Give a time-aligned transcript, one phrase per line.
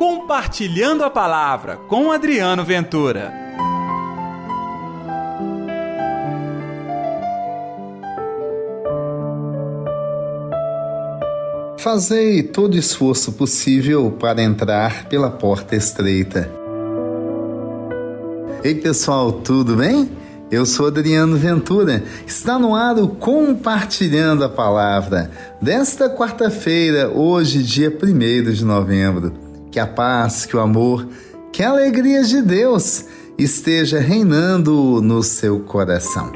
[0.00, 3.30] Compartilhando a Palavra com Adriano Ventura.
[11.76, 16.50] Fazei todo esforço possível para entrar pela porta estreita.
[18.64, 20.10] Ei pessoal, tudo bem?
[20.50, 22.02] Eu sou Adriano Ventura.
[22.26, 29.49] Está no ar o Compartilhando a Palavra desta quarta-feira, hoje, dia 1 de novembro.
[29.70, 31.06] Que a paz, que o amor,
[31.52, 33.04] que a alegria de Deus
[33.38, 36.32] esteja reinando no seu coração.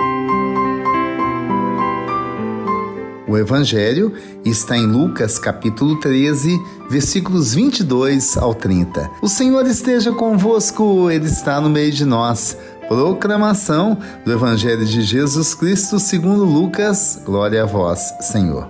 [3.26, 4.12] O Evangelho
[4.44, 6.56] está em Lucas capítulo 13,
[6.88, 9.10] versículos 22 ao 30.
[9.20, 12.56] O Senhor esteja convosco, Ele está no meio de nós.
[12.86, 17.20] Proclamação do Evangelho de Jesus Cristo segundo Lucas.
[17.24, 18.68] Glória a vós, Senhor.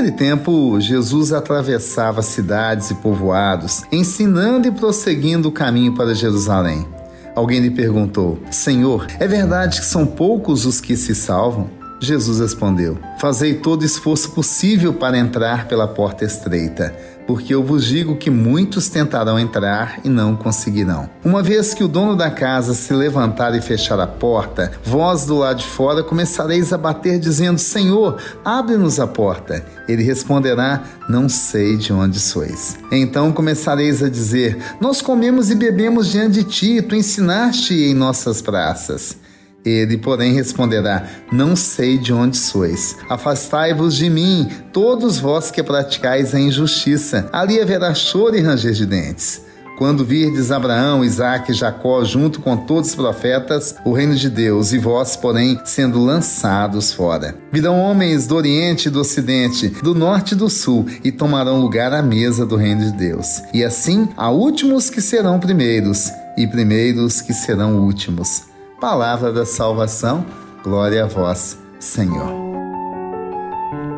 [0.00, 6.88] Naquele tempo, Jesus atravessava cidades e povoados, ensinando e prosseguindo o caminho para Jerusalém.
[7.36, 11.68] Alguém lhe perguntou: Senhor, é verdade que são poucos os que se salvam?
[12.00, 18.16] Jesus respondeu: Fazei todo esforço possível para entrar pela porta estreita, porque eu vos digo
[18.16, 21.10] que muitos tentarão entrar e não conseguirão.
[21.22, 25.36] Uma vez que o dono da casa se levantar e fechar a porta, vós do
[25.36, 29.62] lado de fora começareis a bater, dizendo: Senhor, abre-nos a porta.
[29.86, 32.78] Ele responderá: Não sei de onde sois.
[32.90, 38.40] Então começareis a dizer: Nós comemos e bebemos diante de ti, tu ensinaste em nossas
[38.40, 39.18] praças.
[39.64, 42.96] Ele, porém, responderá: Não sei de onde sois.
[43.08, 47.28] Afastai-vos de mim, todos vós que praticais a injustiça.
[47.32, 49.42] Ali haverá choro e ranger de dentes.
[49.80, 54.74] Quando virdes Abraão, Isaque e Jacó junto com todos os profetas, o reino de Deus,
[54.74, 57.34] e vós, porém, sendo lançados fora.
[57.50, 61.94] Virão homens do Oriente e do Ocidente, do Norte e do Sul, e tomarão lugar
[61.94, 63.40] à mesa do reino de Deus.
[63.54, 68.49] E assim, há últimos que serão primeiros, e primeiros que serão últimos.
[68.80, 70.24] Palavra da salvação,
[70.64, 72.32] glória a vós, Senhor.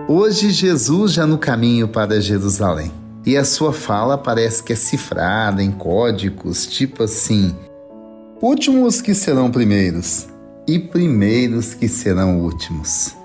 [0.08, 2.90] Hoje, Jesus já no caminho para Jerusalém.
[3.24, 7.54] E a sua fala parece que é cifrada em códigos, tipo assim:
[8.40, 10.26] últimos que serão primeiros
[10.66, 13.16] e primeiros que serão últimos.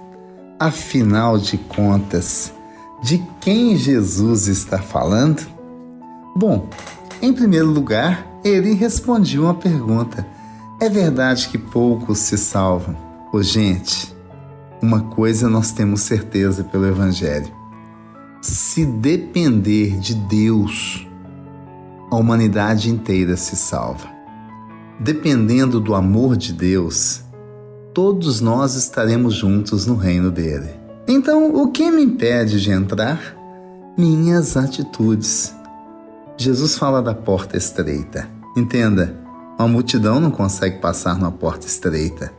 [0.60, 2.54] Afinal de contas,
[3.02, 5.44] de quem Jesus está falando?
[6.36, 6.70] Bom,
[7.20, 10.37] em primeiro lugar, ele respondia uma pergunta
[10.80, 12.96] é verdade que poucos se salvam.
[13.34, 14.16] Ô, gente,
[14.82, 17.52] uma coisa nós temos certeza pelo Evangelho:
[18.42, 21.08] se depender de Deus,
[22.12, 24.08] a humanidade inteira se salva.
[25.00, 27.22] Dependendo do amor de Deus,
[27.94, 30.70] todos nós estaremos juntos no reino dele.
[31.08, 33.36] Então, o que me impede de entrar?
[33.98, 35.56] Minhas atitudes.
[36.38, 38.30] Jesus fala da porta estreita.
[38.56, 39.27] Entenda,
[39.58, 42.32] uma multidão não consegue passar numa porta estreita.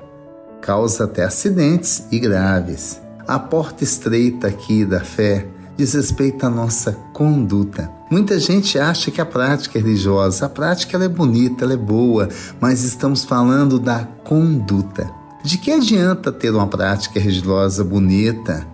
[0.61, 3.01] Causa até acidentes e graves.
[3.27, 5.47] A porta estreita aqui da fé
[5.77, 7.91] diz respeito à nossa conduta.
[8.11, 11.77] Muita gente acha que a prática é religiosa, a prática ela é bonita, ela é
[11.77, 12.29] boa,
[12.61, 15.11] mas estamos falando da conduta.
[15.43, 18.67] De que adianta ter uma prática religiosa bonita,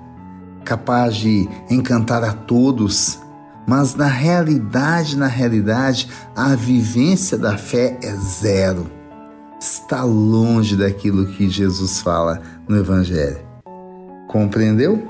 [0.64, 3.18] capaz de encantar a todos,
[3.66, 8.90] mas na realidade, na realidade, a vivência da fé é zero.
[9.60, 13.38] Está longe daquilo que Jesus fala no Evangelho.
[14.28, 15.08] Compreendeu?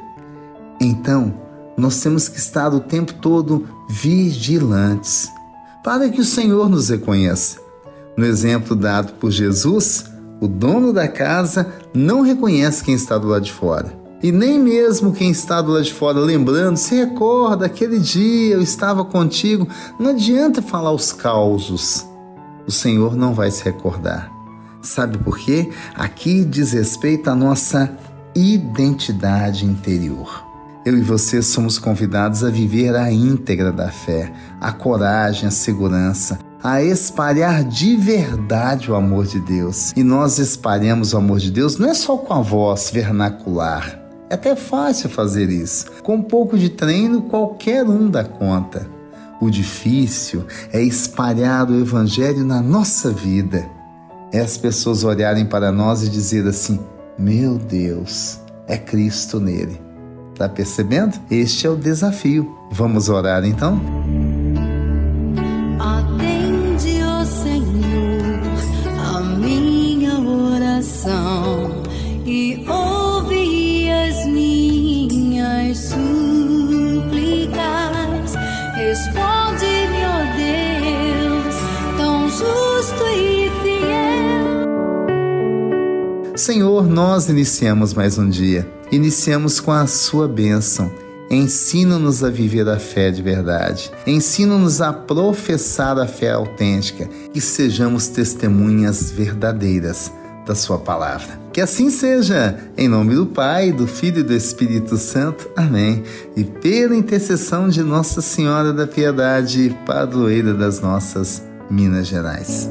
[0.81, 1.35] Então,
[1.77, 5.29] nós temos que estar o tempo todo vigilantes
[5.83, 7.59] para que o Senhor nos reconheça.
[8.17, 10.05] No exemplo dado por Jesus,
[10.41, 15.13] o dono da casa não reconhece quem está do lado de fora e nem mesmo
[15.13, 19.69] quem está do lado de fora lembrando, se recorda, aquele dia eu estava contigo.
[19.99, 22.09] Não adianta falar os causos.
[22.67, 24.33] O Senhor não vai se recordar.
[24.81, 25.69] Sabe por quê?
[25.95, 27.95] Aqui diz respeito à nossa
[28.35, 30.43] identidade interior.
[30.87, 36.39] Eu e você somos convidados a viver a íntegra da fé, a coragem, a segurança,
[36.63, 39.93] a espalhar de verdade o amor de Deus.
[39.95, 44.04] E nós espalhamos o amor de Deus não é só com a voz vernacular,
[44.35, 45.87] é até fácil fazer isso.
[46.03, 48.87] Com um pouco de treino, qualquer um dá conta.
[49.41, 53.65] O difícil é espalhar o Evangelho na nossa vida.
[54.33, 56.81] É as pessoas olharem para nós e dizer assim:
[57.17, 59.81] Meu Deus, é Cristo nele.
[60.35, 61.17] Tá percebendo?
[61.31, 62.53] Este é o desafio.
[62.73, 64.04] Vamos orar então?
[86.45, 88.71] Senhor, nós iniciamos mais um dia.
[88.93, 90.93] Iniciamos com a sua bênção.
[91.31, 93.91] Ensina-nos a viver a fé de verdade.
[94.07, 100.13] Ensina-nos a professar a fé autêntica e sejamos testemunhas verdadeiras
[100.47, 101.41] da Sua palavra.
[101.51, 105.49] Que assim seja, em nome do Pai, do Filho e do Espírito Santo.
[105.57, 106.03] Amém.
[106.37, 112.69] E pela intercessão de Nossa Senhora da Piedade, padroeira das nossas Minas Gerais.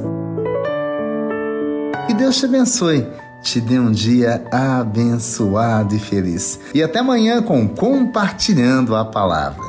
[2.05, 3.07] Que Deus te abençoe,
[3.43, 6.59] te dê um dia abençoado e feliz.
[6.73, 9.65] E até amanhã com Compartilhando a Palavra.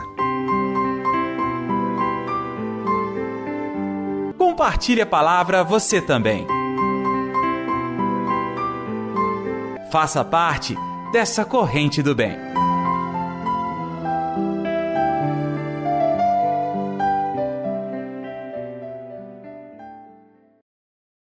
[4.38, 6.46] Compartilhe a palavra você também.
[9.90, 10.76] Faça parte
[11.12, 12.53] dessa corrente do bem.